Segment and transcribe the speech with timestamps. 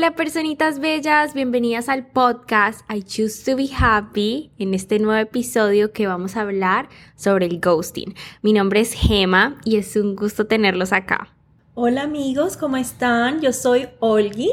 [0.00, 5.92] Hola personitas bellas, bienvenidas al podcast I Choose to Be Happy en este nuevo episodio
[5.92, 8.14] que vamos a hablar sobre el ghosting.
[8.40, 11.28] Mi nombre es Gema y es un gusto tenerlos acá.
[11.74, 13.42] Hola amigos, ¿cómo están?
[13.42, 14.50] Yo soy Olgi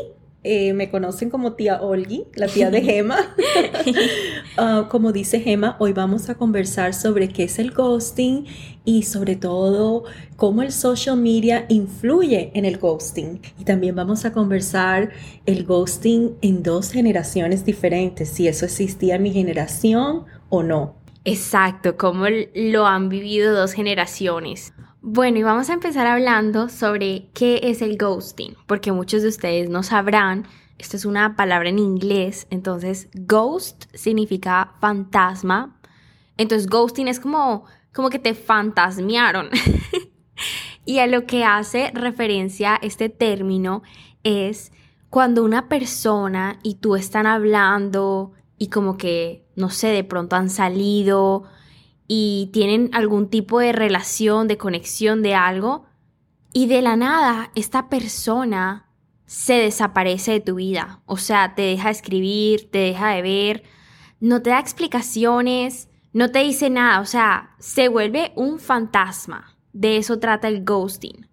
[0.49, 3.17] eh, me conocen como tía Olgi, la tía de Gema.
[4.59, 8.47] Ah, como dice Gema, hoy vamos a conversar sobre qué es el ghosting
[8.85, 13.39] y sobre todo cómo el social media influye en el ghosting.
[13.59, 15.11] Y también vamos a conversar
[15.45, 20.95] el ghosting en dos generaciones diferentes, si eso existía en mi generación o no.
[21.23, 22.25] Exacto, cómo
[22.55, 24.73] lo han vivido dos generaciones.
[25.09, 29.69] Bueno, y vamos a empezar hablando sobre qué es el ghosting, porque muchos de ustedes
[29.69, 30.45] no sabrán,
[30.77, 35.79] esto es una palabra en inglés, entonces ghost significa fantasma,
[36.35, 39.47] entonces ghosting es como, como que te fantasmearon.
[40.85, 43.83] y a lo que hace referencia este término
[44.23, 44.73] es
[45.09, 50.49] cuando una persona y tú están hablando y como que, no sé, de pronto han
[50.49, 51.45] salido
[52.07, 55.85] y tienen algún tipo de relación, de conexión, de algo,
[56.53, 58.87] y de la nada esta persona
[59.25, 61.01] se desaparece de tu vida.
[61.05, 63.63] O sea, te deja de escribir, te deja de ver,
[64.19, 69.57] no te da explicaciones, no te dice nada, o sea, se vuelve un fantasma.
[69.73, 71.29] De eso trata el ghosting.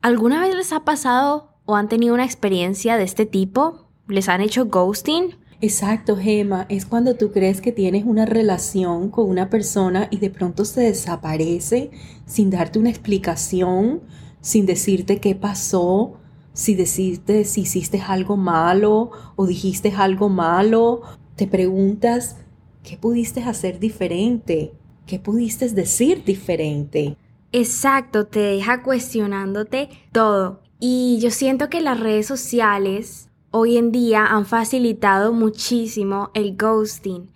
[0.00, 3.90] ¿Alguna vez les ha pasado o han tenido una experiencia de este tipo?
[4.08, 5.36] ¿Les han hecho ghosting?
[5.62, 10.28] Exacto, Gema, es cuando tú crees que tienes una relación con una persona y de
[10.28, 11.90] pronto se desaparece
[12.26, 14.02] sin darte una explicación,
[14.42, 16.18] sin decirte qué pasó,
[16.52, 21.00] sin decirte si hiciste algo malo o dijiste algo malo.
[21.36, 22.36] Te preguntas,
[22.82, 24.74] ¿qué pudiste hacer diferente?
[25.06, 27.16] ¿Qué pudiste decir diferente?
[27.52, 30.60] Exacto, te deja cuestionándote todo.
[30.78, 37.30] Y yo siento que las redes sociales hoy en día han facilitado muchísimo el ghosting.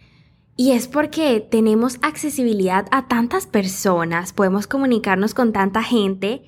[0.56, 6.42] Y es porque tenemos accesibilidad a tantas personas, podemos comunicarnos con tanta gente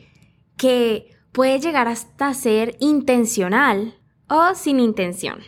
[0.57, 3.95] que puede llegar hasta ser intencional
[4.29, 5.39] o sin intención.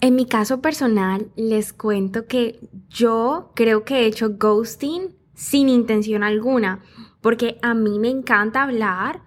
[0.00, 6.22] En mi caso personal, les cuento que yo creo que he hecho ghosting sin intención
[6.22, 6.82] alguna,
[7.20, 9.22] porque a mí me encanta hablar,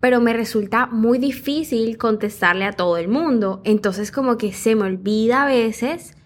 [0.00, 3.60] pero me resulta muy difícil contestarle a todo el mundo.
[3.64, 6.16] Entonces como que se me olvida a veces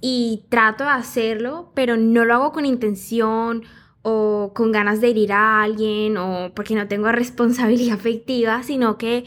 [0.00, 3.64] y trato de hacerlo, pero no lo hago con intención
[4.02, 9.24] o con ganas de herir a alguien o porque no tengo responsabilidad afectiva, sino que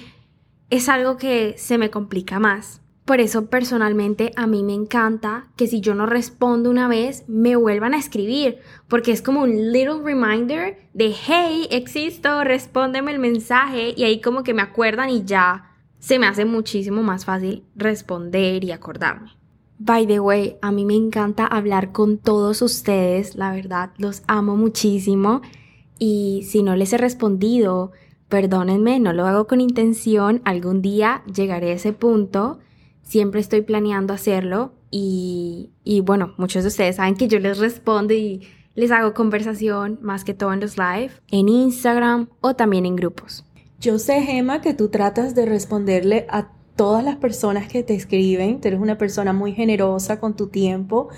[0.70, 2.82] es algo que se me complica más.
[3.06, 7.56] Por eso personalmente a mí me encanta que si yo no respondo una vez, me
[7.56, 8.58] vuelvan a escribir,
[8.88, 14.42] porque es como un little reminder de, hey, existo, respóndeme el mensaje, y ahí como
[14.42, 19.34] que me acuerdan y ya se me hace muchísimo más fácil responder y acordarme.
[19.78, 24.58] By the way, a mí me encanta hablar con todos ustedes, la verdad, los amo
[24.58, 25.44] muchísimo,
[26.00, 27.92] y si no les he respondido,
[28.30, 32.58] perdónenme, no lo hago con intención, algún día llegaré a ese punto
[33.06, 35.72] siempre estoy planeando hacerlo y,
[36.04, 38.42] bueno, muchos de ustedes saben que yo les respondo y
[38.76, 43.46] les hago conversación más que todo en los live, en Instagram o también en grupos.
[43.80, 48.60] Yo sé, Gemma, que tú tratas de responderle a todas las personas que te escriben,
[48.60, 51.10] tú eres una persona muy generosa con tu tiempo,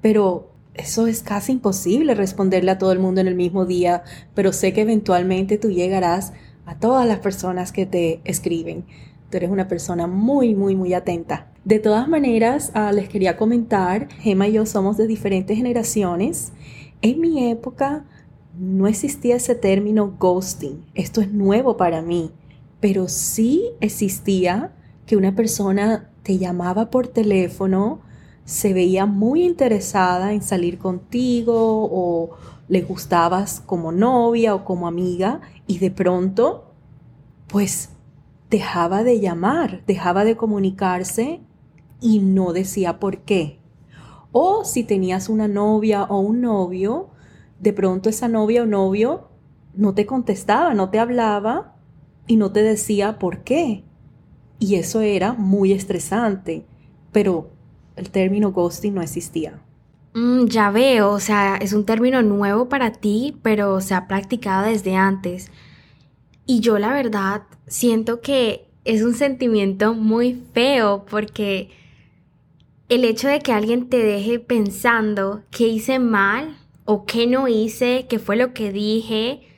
[0.00, 4.04] pero eso es casi imposible responderle a todo el mundo en el mismo día,
[4.34, 6.32] pero sé que eventualmente tú llegarás
[6.64, 8.84] a todas las personas que te escriben.
[9.32, 11.50] Tú eres una persona muy, muy, muy atenta.
[11.64, 16.52] De todas maneras, ah, les quería comentar, Gemma y yo somos de diferentes generaciones.
[17.00, 18.04] En mi época
[18.58, 20.84] no existía ese término ghosting.
[20.92, 22.30] Esto es nuevo para mí.
[22.78, 24.74] Pero sí existía
[25.06, 28.02] que una persona te llamaba por teléfono,
[28.44, 32.32] se veía muy interesada en salir contigo o
[32.68, 36.74] le gustabas como novia o como amiga y de pronto,
[37.46, 37.88] pues
[38.52, 41.40] dejaba de llamar, dejaba de comunicarse
[42.02, 43.58] y no decía por qué.
[44.30, 47.08] O si tenías una novia o un novio,
[47.60, 49.30] de pronto esa novia o novio
[49.74, 51.76] no te contestaba, no te hablaba
[52.26, 53.84] y no te decía por qué.
[54.58, 56.66] Y eso era muy estresante,
[57.10, 57.48] pero
[57.96, 59.62] el término ghosting no existía.
[60.12, 64.66] Mm, ya veo, o sea, es un término nuevo para ti, pero se ha practicado
[64.66, 65.50] desde antes.
[66.46, 71.70] Y yo la verdad siento que es un sentimiento muy feo porque
[72.88, 78.06] el hecho de que alguien te deje pensando qué hice mal o qué no hice,
[78.08, 79.48] qué fue lo que dije,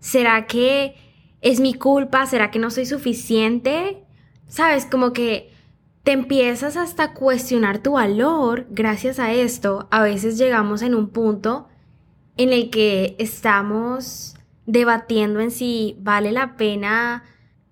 [0.00, 0.94] ¿será que
[1.40, 2.26] es mi culpa?
[2.26, 4.04] ¿Será que no soy suficiente?
[4.48, 5.50] Sabes, como que
[6.02, 9.88] te empiezas hasta a cuestionar tu valor gracias a esto.
[9.90, 11.68] A veces llegamos en un punto
[12.36, 14.37] en el que estamos
[14.68, 17.24] debatiendo en si vale la pena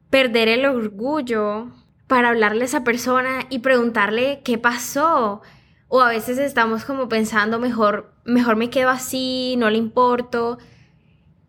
[0.09, 1.71] perder el orgullo
[2.07, 5.43] para hablarle a esa persona y preguntarle qué pasó.
[5.89, 10.57] O a veces estamos como pensando, mejor, mejor me quedo así, no le importo.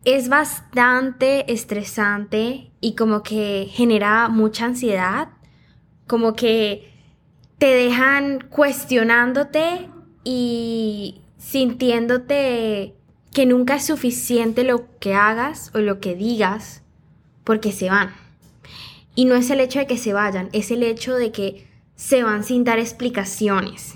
[0.04, 5.30] Es bastante estresante y como que genera mucha ansiedad,
[6.08, 6.94] como que
[7.58, 9.90] te dejan cuestionándote
[10.26, 12.97] y sintiéndote
[13.38, 16.82] que nunca es suficiente lo que hagas o lo que digas
[17.44, 18.10] porque se van.
[19.14, 22.24] Y no es el hecho de que se vayan, es el hecho de que se
[22.24, 23.94] van sin dar explicaciones.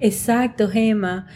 [0.00, 1.26] Exacto, Gemma.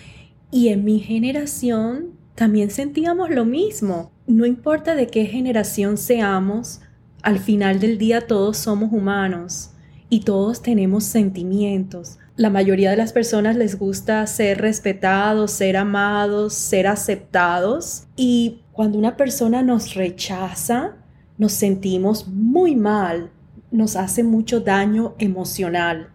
[0.51, 4.13] Y en mi generación también sentíamos lo mismo.
[4.27, 6.81] No importa de qué generación seamos,
[7.21, 9.73] al final del día todos somos humanos
[10.09, 12.17] y todos tenemos sentimientos.
[12.37, 18.05] La mayoría de las personas les gusta ser respetados, ser amados, ser aceptados.
[18.17, 20.97] Y cuando una persona nos rechaza,
[21.37, 23.31] nos sentimos muy mal,
[23.71, 26.11] nos hace mucho daño emocional.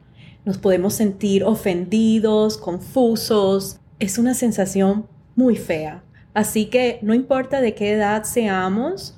[0.45, 3.79] Nos podemos sentir ofendidos, confusos.
[3.99, 6.03] Es una sensación muy fea.
[6.33, 9.17] Así que no importa de qué edad seamos,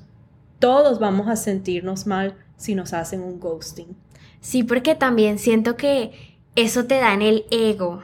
[0.58, 3.96] todos vamos a sentirnos mal si nos hacen un ghosting.
[4.40, 8.02] Sí, porque también siento que eso te da en el ego,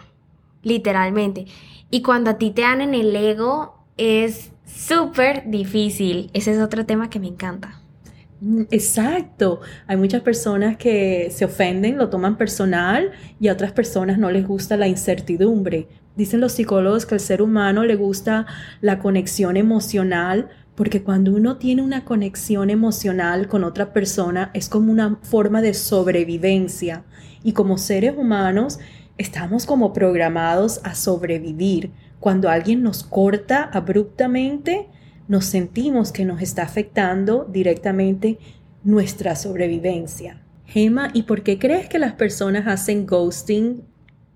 [0.62, 1.46] literalmente.
[1.90, 6.30] Y cuando a ti te dan en el ego es súper difícil.
[6.32, 7.80] Ese es otro tema que me encanta.
[8.40, 9.60] Mm, exacto.
[9.86, 14.46] Hay muchas personas que se ofenden, lo toman personal y a otras personas no les
[14.46, 15.88] gusta la incertidumbre.
[16.16, 18.46] Dicen los psicólogos que al ser humano le gusta
[18.80, 24.90] la conexión emocional porque cuando uno tiene una conexión emocional con otra persona es como
[24.90, 27.04] una forma de sobrevivencia
[27.44, 28.80] y como seres humanos
[29.16, 31.92] estamos como programados a sobrevivir.
[32.18, 34.88] Cuando alguien nos corta abruptamente,
[35.28, 38.38] nos sentimos que nos está afectando directamente
[38.82, 40.40] nuestra sobrevivencia.
[40.66, 43.84] Gema, ¿y por qué crees que las personas hacen ghosting?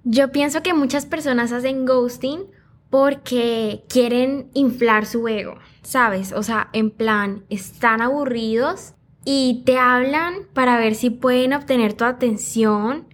[0.05, 2.43] Yo pienso que muchas personas hacen ghosting
[2.91, 6.33] porque quieren inflar su ego, ¿sabes?
[6.33, 8.95] O sea, en plan, están aburridos
[9.31, 13.05] y te hablan para ver si pueden obtener tu atención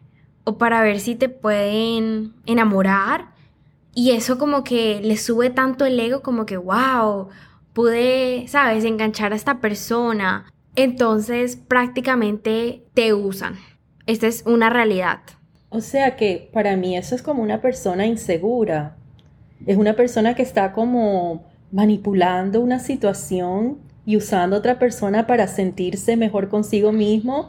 [0.45, 3.33] o para ver si te pueden enamorar.
[3.97, 7.31] Y eso como que les sube tanto el ego como que, wow,
[7.73, 10.47] pude, sabes, enganchar a esta persona.
[10.77, 13.57] Entonces prácticamente te usan.
[14.07, 15.19] Esta es una realidad.
[15.69, 18.97] O sea que para mí eso es como una persona insegura.
[19.67, 25.47] Es una persona que está como manipulando una situación y usando a otra persona para
[25.49, 27.49] sentirse mejor consigo mismo.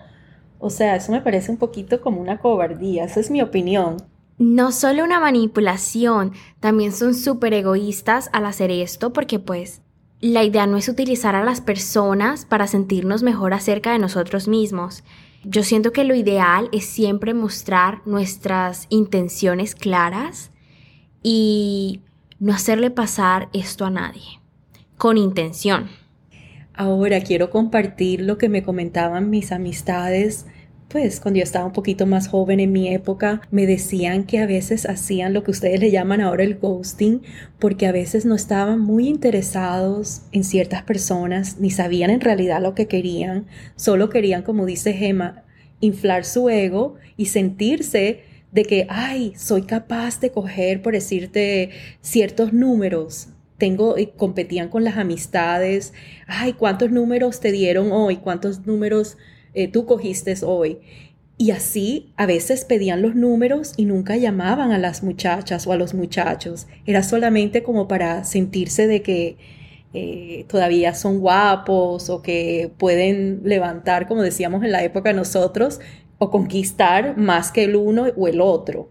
[0.60, 3.04] O sea, eso me parece un poquito como una cobardía.
[3.04, 3.98] Esa es mi opinión.
[4.38, 9.82] No solo una manipulación, también son súper egoístas al hacer esto porque pues
[10.20, 15.04] la idea no es utilizar a las personas para sentirnos mejor acerca de nosotros mismos.
[15.44, 20.52] Yo siento que lo ideal es siempre mostrar nuestras intenciones claras
[21.22, 22.02] y
[22.40, 24.42] no hacerle pasar esto a nadie,
[24.98, 25.90] con intención.
[26.76, 30.46] Ahora quiero compartir lo que me comentaban mis amistades
[30.88, 34.46] pues cuando yo estaba un poquito más joven en mi época, me decían que a
[34.46, 37.22] veces hacían lo que ustedes le llaman ahora el ghosting,
[37.60, 42.76] porque a veces no estaban muy interesados en ciertas personas, ni sabían en realidad lo
[42.76, 45.44] que querían, solo querían, como dice Gemma,
[45.82, 52.54] inflar su ego y sentirse de que, ay, soy capaz de coger, por decirte, ciertos
[52.54, 55.94] números, tengo y competían con las amistades,
[56.28, 58.18] ay, ¿cuántos números te dieron hoy?
[58.18, 59.18] ¿Cuántos números
[59.56, 60.80] eh, tú cogiste hoy.
[61.38, 65.78] Y así a veces pedían los números y nunca llamaban a las muchachas o a
[65.78, 66.68] los muchachos.
[66.86, 69.38] Era solamente como para sentirse de que
[69.94, 75.80] eh, todavía son guapos o que pueden levantar, como decíamos en la época nosotros,
[76.18, 78.90] o conquistar más que el uno o el otro.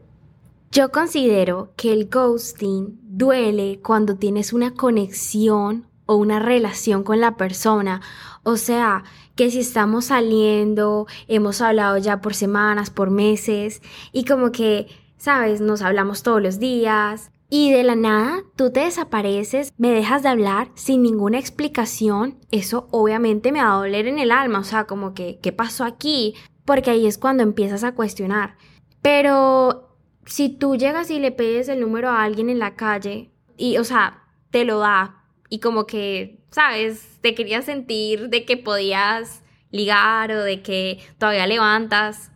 [0.71, 7.37] Yo considero que el ghosting duele cuando tienes una conexión o una relación con la
[7.37, 8.01] persona.
[8.43, 9.05] O sea,
[9.37, 15.61] que si estamos saliendo, hemos hablado ya por semanas, por meses, y como que, sabes,
[15.61, 20.29] nos hablamos todos los días, y de la nada tú te desapareces, me dejas de
[20.29, 24.87] hablar sin ninguna explicación, eso obviamente me va a doler en el alma, o sea,
[24.87, 26.35] como que, ¿qué pasó aquí?
[26.65, 28.57] Porque ahí es cuando empiezas a cuestionar.
[29.03, 29.84] Pero
[30.27, 33.85] si tú llegas y le pides el número a alguien en la calle, y, o
[33.85, 37.19] sea, te lo da, y como que, ¿sabes?
[37.21, 42.31] Te querías sentir de que podías ligar o de que todavía levantas.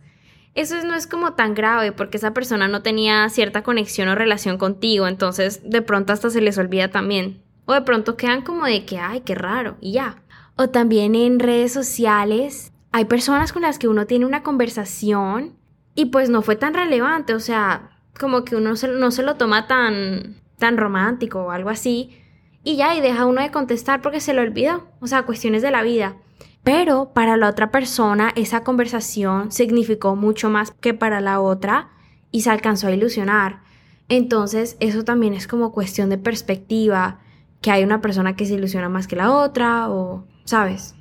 [0.55, 4.57] eso no es como tan grave porque esa persona no tenía cierta conexión o relación
[4.57, 7.41] contigo, entonces de pronto hasta se les olvida también.
[7.65, 10.23] O de pronto quedan como de que, ay, qué raro, y ya.
[10.55, 15.58] O también en redes sociales hay personas con las que uno tiene una conversación
[15.99, 19.67] y pues no fue tan relevante, o sea, como que uno no se lo toma
[19.67, 22.21] tan, tan romántico o algo así.
[22.63, 24.87] Y ya, y deja uno de contestar porque se lo olvidó.
[25.01, 26.15] O sea, cuestiones de la vida.
[26.63, 31.89] Pero para la otra persona esa conversación significó mucho más que para la otra
[32.31, 33.59] y se alcanzó a ilusionar.
[34.07, 37.19] Entonces eso también es como cuestión de perspectiva,
[37.59, 40.95] que hay una persona que se ilusiona más que la otra o, ¿sabes?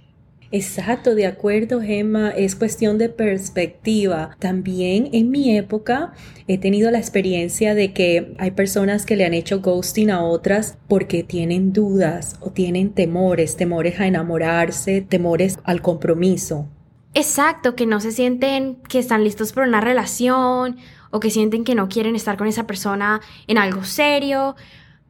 [0.50, 4.34] Exacto, de acuerdo, Gemma, es cuestión de perspectiva.
[4.38, 6.12] También en mi época
[6.46, 10.78] he tenido la experiencia de que hay personas que le han hecho ghosting a otras
[10.88, 16.66] porque tienen dudas o tienen temores, temores a enamorarse, temores al compromiso.
[17.12, 20.76] Exacto, que no se sienten que están listos por una relación
[21.10, 24.56] o que sienten que no quieren estar con esa persona en algo serio.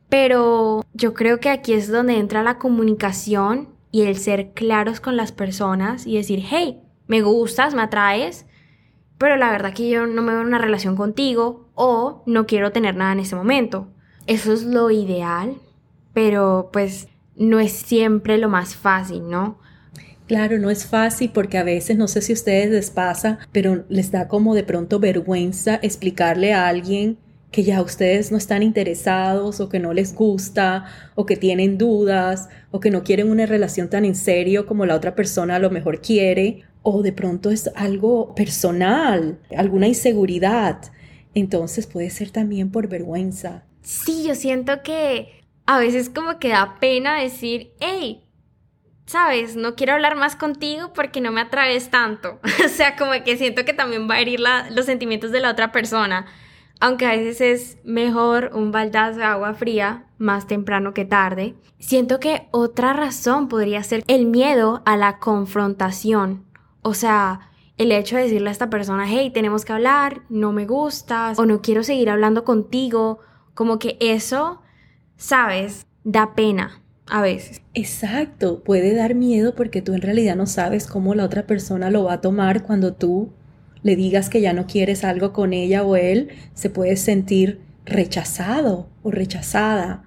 [0.09, 5.16] Pero yo creo que aquí es donde entra la comunicación y el ser claros con
[5.16, 8.47] las personas y decir, hey, me gustas, me atraes,
[9.16, 12.73] pero la verdad que yo no me veo en una relación contigo o no quiero
[12.73, 13.88] tener nada en ese momento.
[14.26, 15.57] Eso es lo ideal,
[16.12, 19.59] pero pues no es siempre lo más fácil, ¿no?
[20.26, 23.87] Claro, no es fácil porque a veces, no sé si a ustedes les pasa, pero
[23.88, 27.16] les da como de pronto vergüenza explicarle a alguien
[27.50, 32.48] que ya ustedes no están interesados o que no les gusta o que tienen dudas
[32.70, 35.70] o que no quieren una relación tan en serio como la otra persona a lo
[35.70, 40.80] mejor quiere o de pronto es algo personal, alguna inseguridad.
[41.34, 43.64] Entonces puede ser también por vergüenza.
[43.82, 48.22] Sí, yo siento que a veces como que da pena decir, hey,
[49.06, 52.40] sabes, no quiero hablar más contigo porque no me atraes tanto.
[52.64, 54.40] o sea, como que siento que también va a herir
[54.70, 56.26] los sentimientos de la otra persona
[56.80, 62.20] aunque a veces es mejor un baldazo de agua fría más temprano que tarde, siento
[62.20, 66.44] que otra razón podría ser el miedo a la confrontación.
[66.82, 70.66] O sea, el hecho de decirle a esta persona, hey, tenemos que hablar, no me
[70.66, 73.20] gustas o no quiero seguir hablando contigo,
[73.54, 74.61] como que eso,
[75.16, 77.62] sabes, da pena a veces.
[77.75, 82.04] Exacto, puede dar miedo porque tú en realidad no sabes cómo la otra persona lo
[82.04, 83.32] va a tomar cuando tú
[83.82, 88.88] le digas que ya no quieres algo con ella o él, se puede sentir rechazado
[89.02, 90.04] o rechazada.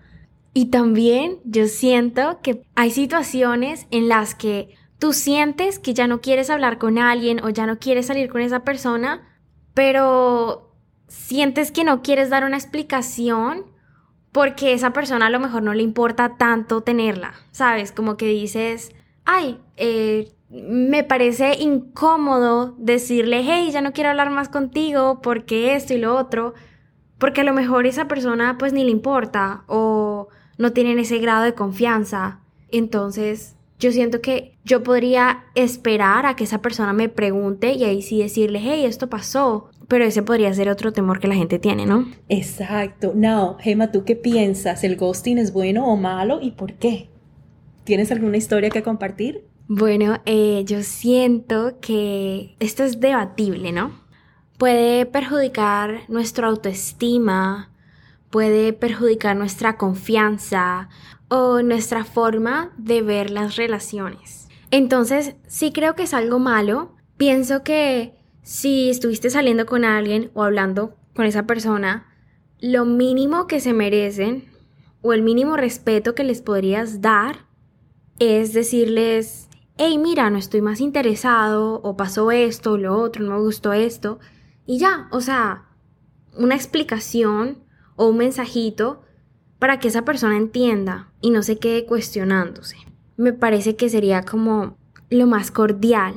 [0.54, 6.22] Y también yo siento que hay situaciones en las que tú sientes que ya no
[6.22, 9.40] quieres hablar con alguien o ya no quieres salir con esa persona,
[9.74, 10.76] pero
[11.08, 13.66] sientes que no quieres dar una explicación
[14.32, 17.92] porque esa persona a lo mejor no le importa tanto tenerla, ¿sabes?
[17.92, 18.92] Como que dices,
[19.26, 25.94] ay, eh, me parece incómodo decirle, hey, ya no quiero hablar más contigo porque esto
[25.94, 26.54] y lo otro,
[27.18, 30.28] porque a lo mejor esa persona pues ni le importa o
[30.58, 32.42] no tienen ese grado de confianza.
[32.70, 38.02] Entonces, yo siento que yo podría esperar a que esa persona me pregunte y ahí
[38.02, 39.70] sí decirle, hey, esto pasó.
[39.88, 42.08] Pero ese podría ser otro temor que la gente tiene, ¿no?
[42.30, 43.12] Exacto.
[43.16, 44.84] No, Gemma, ¿tú qué piensas?
[44.84, 47.10] ¿El ghosting es bueno o malo y por qué?
[47.84, 49.51] ¿Tienes alguna historia que compartir?
[49.68, 53.92] Bueno, eh, yo siento que esto es debatible, ¿no?
[54.58, 57.72] Puede perjudicar nuestra autoestima,
[58.30, 60.90] puede perjudicar nuestra confianza
[61.30, 64.50] o nuestra forma de ver las relaciones.
[64.72, 66.96] Entonces, sí creo que es algo malo.
[67.18, 72.08] Pienso que si estuviste saliendo con alguien o hablando con esa persona,
[72.60, 74.50] lo mínimo que se merecen
[75.02, 77.46] o el mínimo respeto que les podrías dar
[78.20, 79.50] es decirles,
[79.84, 84.20] hey, mira, no estoy más interesado, o pasó esto, lo otro, no me gustó esto,
[84.68, 85.64] y ya, o sea,
[86.38, 87.58] una explicación
[87.96, 89.02] o un mensajito
[89.58, 92.76] para que esa persona entienda y no se quede cuestionándose.
[93.18, 94.78] Me parece que sería como
[95.10, 96.14] lo más cordial.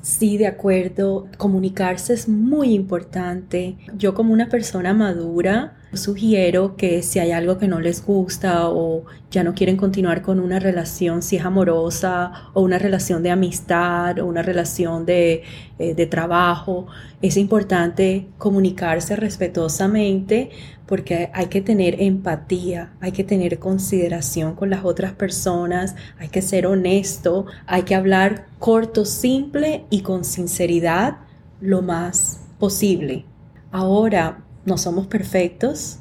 [0.00, 1.28] Sí, de acuerdo.
[1.36, 3.76] Comunicarse es muy importante.
[3.94, 9.04] Yo como una persona madura, sugiero que si hay algo que no les gusta o
[9.30, 14.18] ya no quieren continuar con una relación, si es amorosa o una relación de amistad
[14.18, 15.42] o una relación de,
[15.78, 16.86] eh, de trabajo,
[17.20, 20.50] es importante comunicarse respetuosamente
[20.86, 26.42] porque hay que tener empatía, hay que tener consideración con las otras personas, hay que
[26.42, 31.16] ser honesto, hay que hablar corto, simple y con sinceridad
[31.60, 33.24] lo más posible.
[33.70, 35.98] Ahora, no somos perfectos,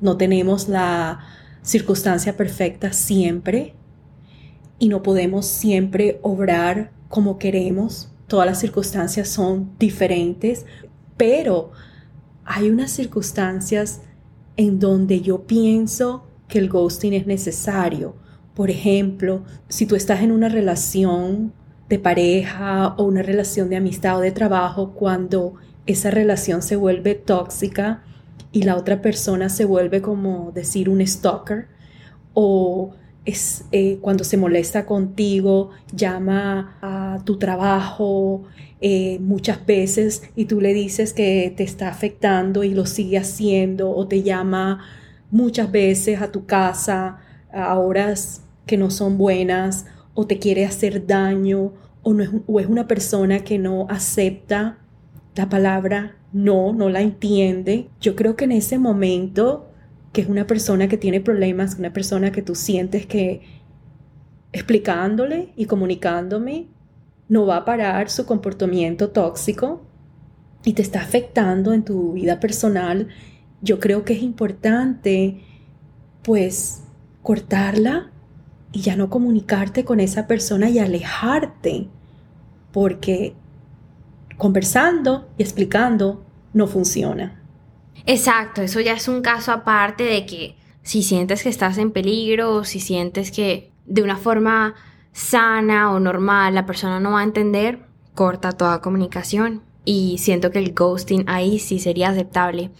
[0.00, 1.20] no tenemos la
[1.62, 3.74] circunstancia perfecta siempre
[4.78, 8.10] y no podemos siempre obrar como queremos.
[8.26, 10.66] Todas las circunstancias son diferentes.
[11.16, 11.70] pero
[12.44, 14.02] hay unas circunstancias
[14.56, 18.16] en donde yo pienso que el ghosting es necesario.
[18.54, 21.52] Por ejemplo, si tú estás en una relación
[21.88, 25.54] de pareja o una relación de amistad o de trabajo, cuando
[25.86, 28.02] esa relación se vuelve tóxica
[28.52, 31.66] y la otra persona se vuelve como decir un stalker
[32.32, 38.44] o es eh, cuando se molesta contigo, llama a tu trabajo
[38.80, 43.90] eh, muchas veces y tú le dices que te está afectando y lo sigue haciendo
[43.90, 44.84] o te llama
[45.30, 47.18] muchas veces a tu casa
[47.52, 51.72] a horas que no son buenas o te quiere hacer daño
[52.02, 54.78] o, no es, o es una persona que no acepta
[55.34, 57.88] la palabra no, no la entiende.
[58.00, 59.70] Yo creo que en ese momento
[60.14, 63.42] que es una persona que tiene problemas, una persona que tú sientes que
[64.52, 66.68] explicándole y comunicándome
[67.28, 69.82] no va a parar su comportamiento tóxico
[70.64, 73.08] y te está afectando en tu vida personal,
[73.60, 75.40] yo creo que es importante
[76.22, 76.84] pues
[77.22, 78.12] cortarla
[78.70, 81.88] y ya no comunicarte con esa persona y alejarte,
[82.72, 83.34] porque
[84.36, 87.40] conversando y explicando no funciona.
[88.06, 92.54] Exacto, eso ya es un caso aparte de que si sientes que estás en peligro
[92.54, 94.74] o si sientes que de una forma
[95.12, 99.62] sana o normal la persona no va a entender, corta toda comunicación.
[99.86, 102.70] Y siento que el ghosting ahí sí sería aceptable.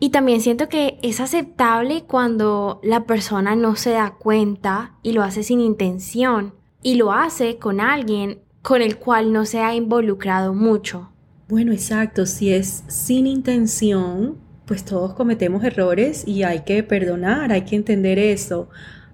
[0.00, 5.22] Y también siento que es aceptable cuando la persona no se da cuenta y lo
[5.22, 10.54] hace sin intención y lo hace con alguien con el cual no se ha involucrado
[10.54, 11.10] mucho.
[11.48, 14.36] Bueno, exacto, si es sin intención,
[14.66, 18.68] pues todos cometemos errores y hay que perdonar, hay que entender eso.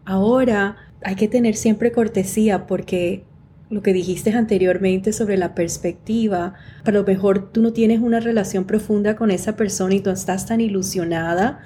[0.05, 3.25] Ahora hay que tener siempre cortesía porque
[3.71, 8.65] lo que dijiste anteriormente sobre la perspectiva, a lo mejor tú no tienes una relación
[8.65, 11.61] profunda con esa persona y tú estás tan ilusionada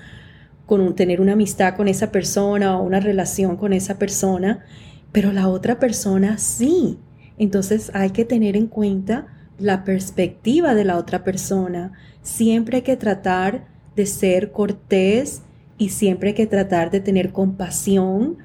[0.66, 4.64] con tener una amistad con esa persona o una relación con esa persona,
[5.12, 6.98] pero la otra persona sí.
[7.38, 9.26] Entonces hay que tener en cuenta
[9.58, 11.92] la perspectiva de la otra persona.
[12.22, 15.42] Siempre hay que tratar de ser cortés
[15.76, 18.38] y siempre hay que tratar de tener compasión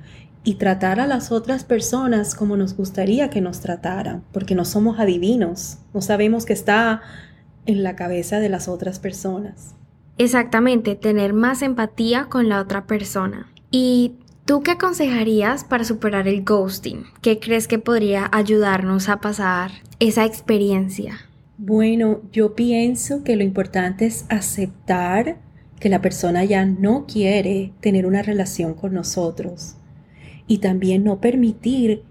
[0.43, 4.99] y tratar a las otras personas como nos gustaría que nos trataran, porque no somos
[4.99, 7.01] adivinos, no sabemos qué está
[7.65, 9.73] en la cabeza de las otras personas.
[10.17, 13.47] Exactamente, tener más empatía con la otra persona.
[13.71, 14.13] ¿Y
[14.45, 17.05] tú qué aconsejarías para superar el ghosting?
[17.21, 21.29] ¿Qué crees que podría ayudarnos a pasar esa experiencia?
[21.57, 25.37] Bueno, yo pienso que lo importante es aceptar
[25.79, 29.75] que la persona ya no quiere tener una relación con nosotros
[30.47, 32.03] y también no permitir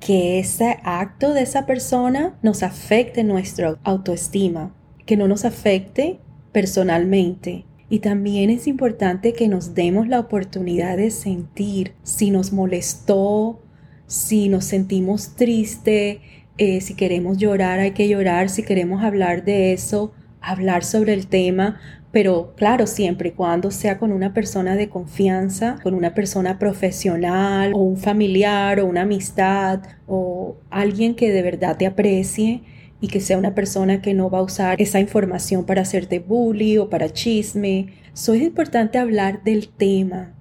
[0.00, 4.74] que ese acto de esa persona nos afecte nuestra autoestima,
[5.06, 6.18] que no nos afecte
[6.52, 7.64] personalmente.
[7.90, 13.60] Y también es importante que nos demos la oportunidad de sentir si nos molestó,
[14.06, 16.20] si nos sentimos triste,
[16.56, 21.26] eh, si queremos llorar hay que llorar, si queremos hablar de eso, hablar sobre el
[21.26, 21.80] tema,
[22.12, 27.72] pero claro, siempre y cuando sea con una persona de confianza, con una persona profesional
[27.74, 32.62] o un familiar o una amistad o alguien que de verdad te aprecie
[33.00, 36.78] y que sea una persona que no va a usar esa información para hacerte bully
[36.78, 37.94] o para chisme.
[38.12, 40.34] So, es importante hablar del tema.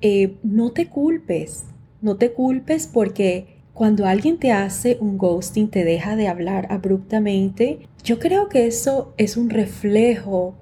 [0.00, 1.64] Eh, no te culpes,
[2.00, 7.80] no te culpes porque cuando alguien te hace un ghosting, te deja de hablar abruptamente,
[8.02, 10.54] yo creo que eso es un reflejo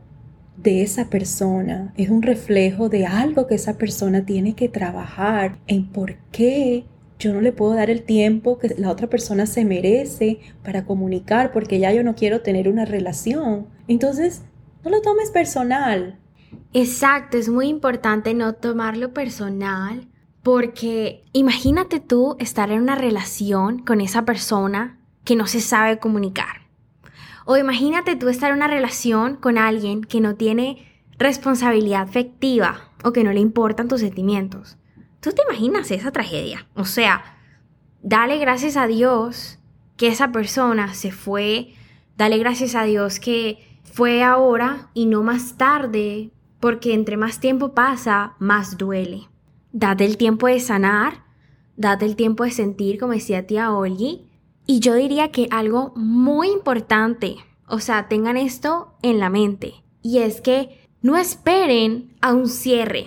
[0.56, 5.86] de esa persona, es un reflejo de algo que esa persona tiene que trabajar en
[5.86, 6.86] por qué
[7.18, 11.52] yo no le puedo dar el tiempo que la otra persona se merece para comunicar
[11.52, 13.66] porque ya yo no quiero tener una relación.
[13.88, 14.42] Entonces,
[14.84, 16.18] no lo tomes personal.
[16.72, 20.08] Exacto, es muy importante no tomarlo personal
[20.42, 26.68] porque imagínate tú estar en una relación con esa persona que no se sabe comunicar.
[27.46, 30.86] O imagínate tú estar en una relación con alguien que no tiene
[31.18, 34.76] responsabilidad afectiva o que no le importan tus sentimientos.
[35.24, 36.66] ¿Tú te imaginas esa tragedia?
[36.74, 37.38] O sea,
[38.02, 39.58] dale gracias a Dios
[39.96, 41.72] que esa persona se fue,
[42.18, 47.72] dale gracias a Dios que fue ahora y no más tarde, porque entre más tiempo
[47.72, 49.30] pasa, más duele.
[49.72, 51.24] Date el tiempo de sanar,
[51.78, 54.28] date el tiempo de sentir, como decía tía Olgi.
[54.66, 60.18] Y yo diría que algo muy importante, o sea, tengan esto en la mente, y
[60.18, 63.06] es que no esperen a un cierre.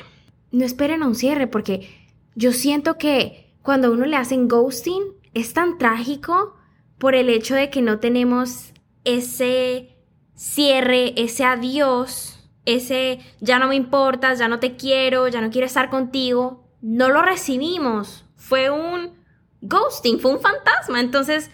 [0.52, 2.07] No esperen a un cierre porque
[2.38, 5.02] yo siento que cuando a uno le hacen ghosting
[5.34, 6.56] es tan trágico
[7.00, 8.74] por el hecho de que no tenemos
[9.04, 9.98] ese
[10.36, 15.66] cierre, ese adiós, ese ya no me importas, ya no te quiero, ya no quiero
[15.66, 18.24] estar contigo, no lo recibimos.
[18.36, 19.14] Fue un
[19.62, 21.00] ghosting, fue un fantasma.
[21.00, 21.50] Entonces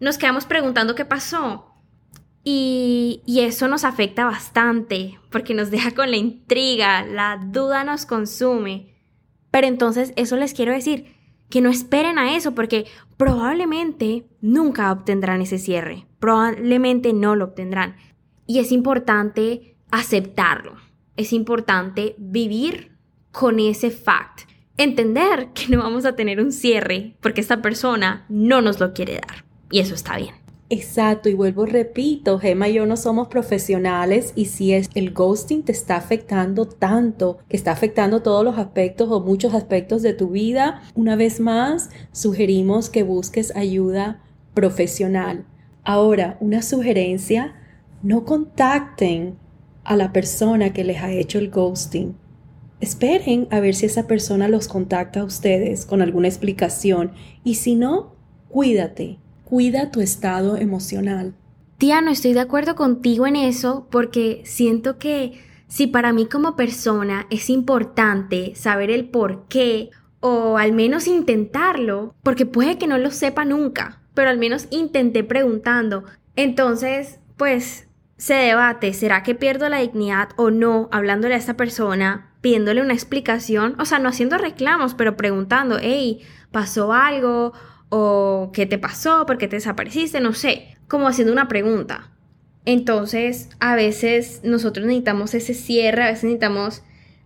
[0.00, 1.66] nos quedamos preguntando qué pasó.
[2.42, 8.06] Y, y, eso nos afecta bastante porque nos deja con la intriga, la duda nos
[8.06, 8.91] consume.
[9.52, 11.14] Pero entonces eso les quiero decir,
[11.52, 12.86] que no esperen a eso porque
[13.18, 17.94] probablemente nunca obtendrán ese cierre, probablemente no lo obtendrán.
[18.46, 20.76] Y es importante aceptarlo,
[21.18, 22.96] es importante vivir
[23.32, 28.62] con ese fact, entender que no vamos a tener un cierre porque esta persona no
[28.62, 29.44] nos lo quiere dar.
[29.70, 30.41] Y eso está bien.
[30.74, 35.64] Exacto, y vuelvo, repito, Gemma y yo no somos profesionales y si es el ghosting
[35.64, 40.28] te está afectando tanto, que está afectando todos los aspectos o muchos aspectos de tu
[40.28, 44.22] vida, una vez más, sugerimos que busques ayuda
[44.54, 45.44] profesional.
[45.84, 47.54] Ahora, una sugerencia,
[48.02, 49.36] no contacten
[49.84, 52.16] a la persona que les ha hecho el ghosting.
[52.80, 57.12] Esperen a ver si esa persona los contacta a ustedes con alguna explicación
[57.44, 58.14] y si no,
[58.48, 59.18] cuídate
[59.52, 61.34] cuida tu estado emocional.
[61.76, 66.56] Tía, no estoy de acuerdo contigo en eso porque siento que si para mí como
[66.56, 72.96] persona es importante saber el por qué o al menos intentarlo, porque puede que no
[72.96, 76.04] lo sepa nunca, pero al menos intenté preguntando.
[76.34, 82.32] Entonces, pues se debate, ¿será que pierdo la dignidad o no hablándole a esta persona,
[82.40, 83.78] pidiéndole una explicación?
[83.78, 87.52] O sea, no haciendo reclamos, pero preguntando, hey, ¿pasó algo?
[87.94, 92.10] O qué te pasó, por qué te desapareciste, no sé, como haciendo una pregunta.
[92.64, 96.82] Entonces, a veces nosotros necesitamos ese cierre, a veces necesitamos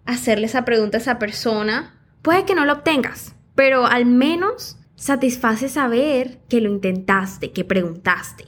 [0.06, 2.00] hacerle esa pregunta a esa persona.
[2.20, 8.46] Puede que no lo obtengas, pero al menos satisface saber que lo intentaste, que preguntaste,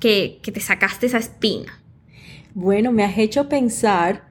[0.00, 1.80] que, que te sacaste esa espina.
[2.52, 4.28] Bueno, me has hecho pensar,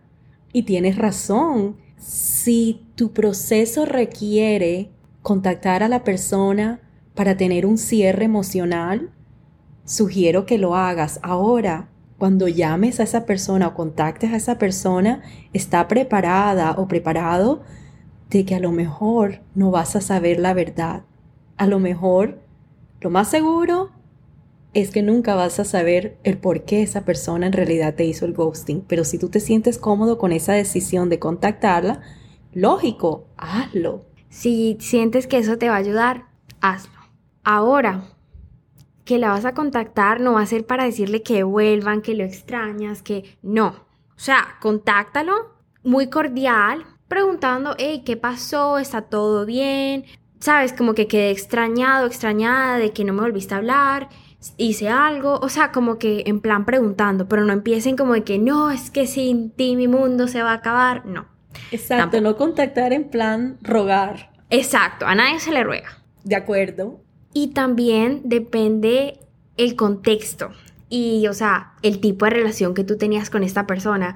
[0.52, 4.90] y tienes razón, si tu proceso requiere
[5.22, 6.82] contactar a la persona
[7.16, 9.12] para tener un cierre emocional,
[9.86, 11.90] sugiero que lo hagas ahora.
[12.18, 15.22] Cuando llames a esa persona o contactes a esa persona,
[15.52, 17.64] está preparada o preparado
[18.30, 21.04] de que a lo mejor no vas a saber la verdad.
[21.58, 22.40] A lo mejor,
[23.02, 23.92] lo más seguro
[24.74, 28.26] es que nunca vas a saber el por qué esa persona en realidad te hizo
[28.26, 28.82] el ghosting.
[28.88, 32.02] Pero si tú te sientes cómodo con esa decisión de contactarla,
[32.54, 34.06] lógico, hazlo.
[34.30, 36.26] Si sientes que eso te va a ayudar,
[36.60, 36.93] hazlo.
[37.44, 38.04] Ahora
[39.06, 42.24] que la vas a contactar no va a ser para decirle que vuelvan, que lo
[42.24, 43.68] extrañas, que no.
[44.16, 45.54] O sea, contáctalo
[45.84, 48.78] muy cordial, preguntando, hey, ¿qué pasó?
[48.78, 50.06] ¿Está todo bien?
[50.40, 50.74] ¿Sabes?
[50.74, 54.10] Como que quedé extrañado, extrañada de que no me volviste a hablar,
[54.58, 58.40] hice algo, o sea, como que en plan preguntando, pero no empiecen como de que
[58.40, 61.28] no, es que sin ti mi mundo se va a acabar, no.
[61.72, 64.32] Exacto, no contactar en plan rogar.
[64.50, 66.04] Exacto, a nadie se le ruega.
[66.24, 67.03] De acuerdo.
[67.34, 69.20] Y también depende
[69.58, 70.52] el contexto
[70.90, 74.16] y, o sea, el tipo de relación que tú tenías con esta persona.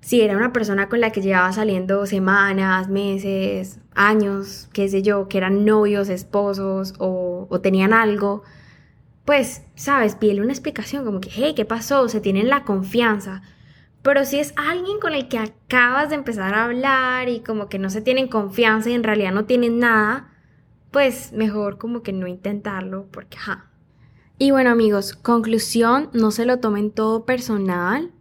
[0.00, 5.28] Si era una persona con la que llevaba saliendo semanas, meses, años, qué sé yo,
[5.28, 8.42] que eran novios, esposos o, tenían algo,
[9.24, 12.08] pues, sabes, pídele una explicación como que, hey, ¿qué pasó?
[12.08, 13.42] Se tienen la confianza.
[14.02, 17.78] Pero si es alguien con el que acabas de empezar a hablar y como que
[17.78, 20.28] no se tienen confianza y en realidad no tienen nada,
[20.90, 23.70] pues mejor como que no intentarlo porque, ajá.
[24.38, 28.12] Y bueno amigos, conclusión, no se lo tomen todo personal.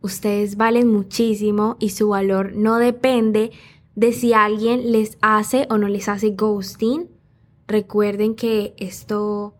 [0.00, 3.52] Ustedes valen muchísimo y su valor no depende
[3.94, 7.08] de si alguien les hace o no les hace ghosting.
[7.68, 9.54] Recuerden que esto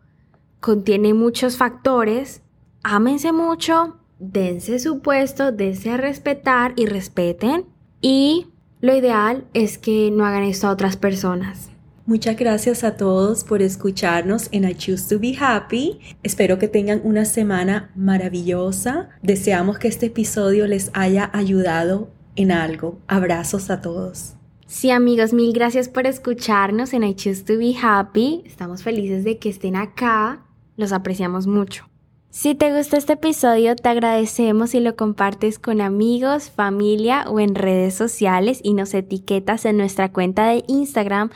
[0.58, 2.42] contiene muchos factores.
[2.82, 7.66] Ámense mucho, dense su puesto, dense a respetar y respeten.
[8.00, 8.48] Y
[8.80, 11.70] lo ideal es que no hagan esto a otras personas.
[12.06, 16.00] Muchas gracias a todos por escucharnos en I Choose to Be Happy.
[16.22, 19.10] Espero que tengan una semana maravillosa.
[19.22, 22.98] Deseamos que este episodio les haya ayudado en algo.
[23.06, 24.34] Abrazos a todos.
[24.66, 28.42] Sí amigos, mil gracias por escucharnos en I Choose to Be Happy.
[28.46, 30.42] Estamos felices de que estén acá.
[30.76, 31.90] Los apreciamos mucho.
[32.30, 37.56] Si te gustó este episodio, te agradecemos si lo compartes con amigos, familia o en
[37.56, 41.30] redes sociales y nos etiquetas en nuestra cuenta de Instagram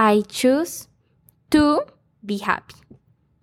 [0.00, 0.86] I choose
[1.48, 1.80] to
[2.22, 2.76] be happy.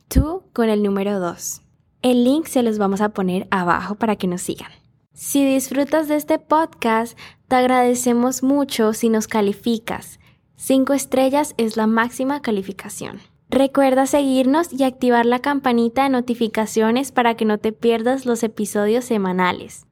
[0.08, 1.62] To con el número 2.
[2.02, 4.72] El link se los vamos a poner abajo para que nos sigan.
[5.12, 7.18] Si disfrutas de este podcast,
[7.50, 10.18] te agradecemos mucho si nos calificas.
[10.56, 13.20] 5 estrellas es la máxima calificación.
[13.50, 19.04] Recuerda seguirnos y activar la campanita de notificaciones para que no te pierdas los episodios
[19.04, 19.88] semanales.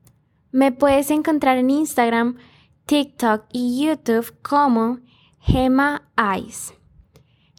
[0.54, 2.38] Me puedes encontrar en Instagram,
[2.86, 4.99] TikTok y YouTube como
[5.45, 6.73] Gema Eyes.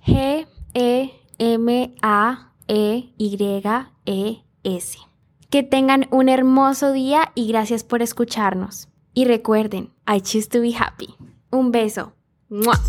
[0.07, 3.37] G E M A E Y
[4.07, 4.99] E S.
[5.51, 8.89] Que tengan un hermoso día y gracias por escucharnos.
[9.13, 11.15] Y recuerden, I choose to be happy.
[11.51, 12.15] Un beso.
[12.49, 12.81] ¡Mua!